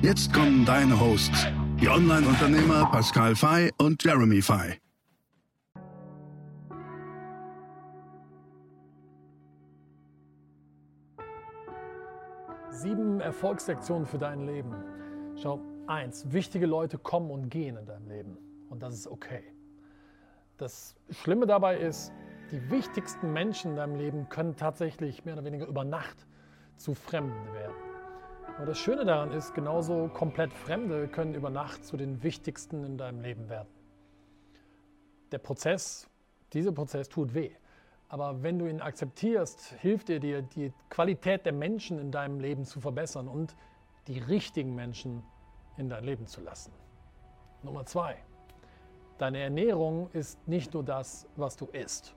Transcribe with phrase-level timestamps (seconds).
[0.00, 1.48] Jetzt kommen deine Hosts,
[1.80, 4.78] die Online-Unternehmer Pascal Fay und Jeremy Fay.
[12.70, 14.72] Sieben Erfolgslektionen für dein Leben.
[15.34, 18.38] Schau, eins, wichtige Leute kommen und gehen in deinem Leben.
[18.70, 19.42] Und das ist okay.
[20.58, 22.12] Das Schlimme dabei ist,
[22.52, 26.28] die wichtigsten Menschen in deinem Leben können tatsächlich mehr oder weniger über Nacht
[26.76, 27.87] zu Fremden werden.
[28.58, 32.98] Aber das Schöne daran ist, genauso komplett Fremde können über Nacht zu den wichtigsten in
[32.98, 33.68] deinem Leben werden.
[35.30, 36.10] Der Prozess,
[36.52, 37.52] dieser Prozess tut weh.
[38.08, 42.64] Aber wenn du ihn akzeptierst, hilft er dir, die Qualität der Menschen in deinem Leben
[42.64, 43.54] zu verbessern und
[44.08, 45.22] die richtigen Menschen
[45.76, 46.72] in dein Leben zu lassen.
[47.62, 48.16] Nummer zwei.
[49.18, 52.16] Deine Ernährung ist nicht nur das, was du isst.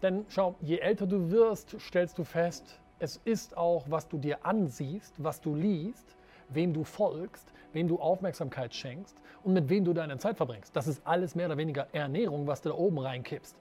[0.00, 4.46] Denn schau, je älter du wirst, stellst du fest, es ist auch, was du dir
[4.46, 6.16] ansiehst, was du liest,
[6.48, 10.76] wem du folgst, wem du Aufmerksamkeit schenkst und mit wem du deine Zeit verbringst.
[10.76, 13.56] Das ist alles mehr oder weniger Ernährung, was du da oben reinkippst.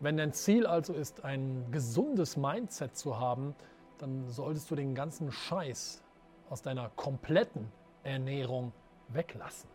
[0.00, 3.54] Wenn dein Ziel also ist, ein gesundes Mindset zu haben,
[3.96, 6.02] dann solltest du den ganzen Scheiß
[6.50, 8.72] aus deiner kompletten Ernährung
[9.08, 9.70] weglassen.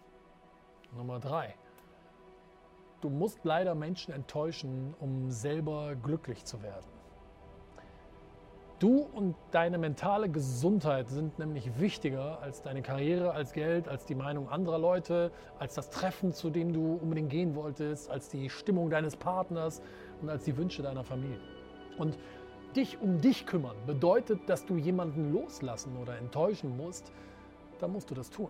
[0.96, 1.56] Nummer drei.
[3.02, 6.95] Du musst leider Menschen enttäuschen, um selber glücklich zu werden.
[8.80, 14.16] Du und deine mentale Gesundheit sind nämlich wichtiger als deine Karriere, als Geld, als die
[14.16, 18.90] Meinung anderer Leute, als das Treffen, zu dem du unbedingt gehen wolltest, als die Stimmung
[18.90, 19.82] deines Partners
[20.22, 21.40] und als die Wünsche deiner Familie.
[21.98, 22.18] Und
[22.76, 27.14] dich um dich kümmern bedeutet, dass du jemanden loslassen oder enttäuschen musst,
[27.80, 28.50] dann musst du das tun.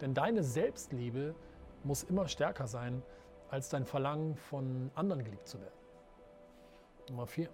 [0.00, 1.34] Denn deine Selbstliebe
[1.82, 3.02] muss immer stärker sein
[3.50, 5.74] als dein Verlangen, von anderen geliebt zu werden.
[7.08, 7.48] Nummer vier.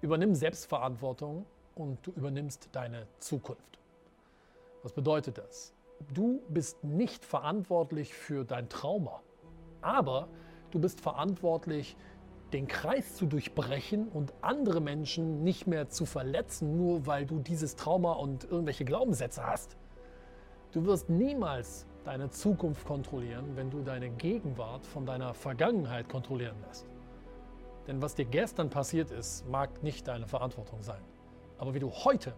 [0.00, 1.44] Übernimm Selbstverantwortung
[1.74, 3.78] und du übernimmst deine Zukunft.
[4.84, 5.74] Was bedeutet das?
[6.14, 9.20] Du bist nicht verantwortlich für dein Trauma,
[9.80, 10.28] aber
[10.70, 11.96] du bist verantwortlich,
[12.52, 17.74] den Kreis zu durchbrechen und andere Menschen nicht mehr zu verletzen, nur weil du dieses
[17.74, 19.76] Trauma und irgendwelche Glaubenssätze hast.
[20.72, 26.86] Du wirst niemals deine Zukunft kontrollieren, wenn du deine Gegenwart von deiner Vergangenheit kontrollieren lässt.
[27.88, 31.00] Denn was dir gestern passiert ist, mag nicht deine Verantwortung sein.
[31.56, 32.34] Aber wie du heute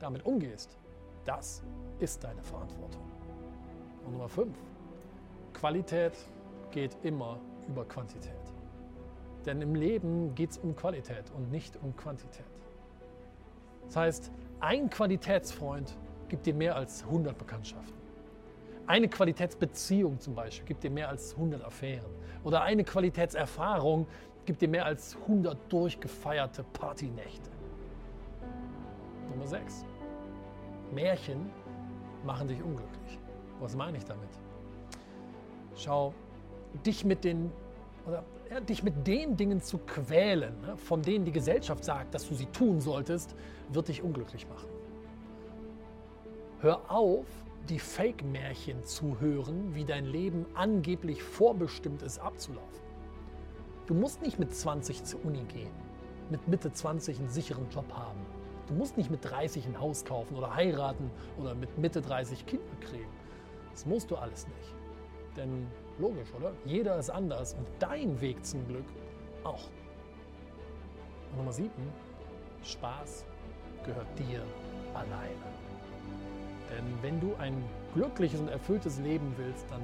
[0.00, 0.76] damit umgehst,
[1.24, 1.62] das
[2.00, 3.02] ist deine Verantwortung.
[4.04, 4.56] Und Nummer 5.
[5.54, 6.14] Qualität
[6.72, 7.38] geht immer
[7.68, 8.32] über Quantität.
[9.46, 12.44] Denn im Leben geht es um Qualität und nicht um Quantität.
[13.86, 15.96] Das heißt, ein Qualitätsfreund
[16.28, 17.96] gibt dir mehr als 100 Bekanntschaften.
[18.86, 22.10] Eine Qualitätsbeziehung zum Beispiel gibt dir mehr als 100 Affären.
[22.42, 24.06] Oder eine Qualitätserfahrung
[24.48, 27.50] gibt dir mehr als 100 durchgefeierte Partynächte.
[29.28, 29.84] Nummer 6.
[30.90, 31.50] Märchen
[32.24, 33.18] machen dich unglücklich.
[33.60, 34.30] Was meine ich damit?
[35.76, 36.14] Schau,
[36.86, 37.52] dich mit den
[38.06, 42.26] oder ja, dich mit den Dingen zu quälen, ne, von denen die Gesellschaft sagt, dass
[42.26, 43.36] du sie tun solltest,
[43.68, 44.70] wird dich unglücklich machen.
[46.60, 47.26] Hör auf,
[47.68, 52.87] die Fake-Märchen zu hören, wie dein Leben angeblich vorbestimmt ist abzulaufen.
[53.88, 55.72] Du musst nicht mit 20 zur Uni gehen,
[56.28, 58.20] mit Mitte 20 einen sicheren Job haben.
[58.66, 62.66] Du musst nicht mit 30 ein Haus kaufen oder heiraten oder mit Mitte 30 Kinder
[62.82, 63.08] kriegen.
[63.72, 64.74] Das musst du alles nicht.
[65.38, 65.66] Denn
[65.98, 66.52] logisch, oder?
[66.66, 68.84] Jeder ist anders und dein Weg zum Glück
[69.42, 69.70] auch.
[71.30, 71.70] Und Nummer 7.
[72.64, 73.24] Spaß
[73.86, 74.42] gehört dir
[74.92, 75.48] alleine.
[76.76, 77.64] Denn wenn du ein
[77.94, 79.80] glückliches und erfülltes Leben willst, dann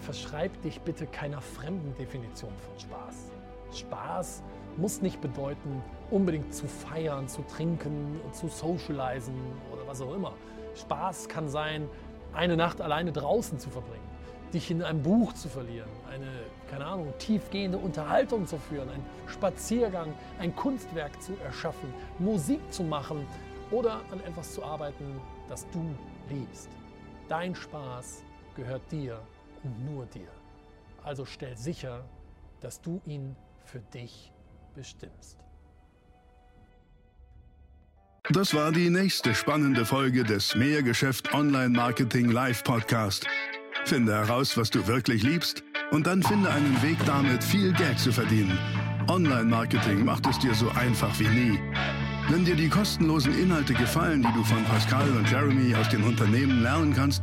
[0.00, 3.30] verschreib dich bitte keiner fremden Definition von Spaß.
[3.72, 4.42] Spaß
[4.76, 9.34] muss nicht bedeuten, unbedingt zu feiern, zu trinken, zu socialisen
[9.72, 10.32] oder was auch immer.
[10.74, 11.88] Spaß kann sein,
[12.32, 14.08] eine Nacht alleine draußen zu verbringen,
[14.54, 16.28] dich in einem Buch zu verlieren, eine,
[16.70, 23.26] keine Ahnung, tiefgehende Unterhaltung zu führen, einen Spaziergang, ein Kunstwerk zu erschaffen, Musik zu machen
[23.70, 25.84] oder an etwas zu arbeiten, das du
[26.28, 26.68] liebst.
[27.28, 28.22] Dein Spaß
[28.56, 29.20] gehört dir
[29.62, 30.28] und nur dir.
[31.04, 32.04] Also stell sicher,
[32.60, 34.32] dass du ihn für dich
[34.74, 35.38] bestimmst.
[38.30, 43.26] Das war die nächste spannende Folge des Mehrgeschäft Online Marketing Live Podcast.
[43.84, 48.12] Finde heraus, was du wirklich liebst und dann finde einen Weg damit, viel Geld zu
[48.12, 48.56] verdienen.
[49.08, 51.58] Online-Marketing macht es dir so einfach wie nie.
[52.28, 56.62] Wenn dir die kostenlosen Inhalte gefallen, die du von Pascal und Jeremy aus den Unternehmen
[56.62, 57.22] lernen kannst,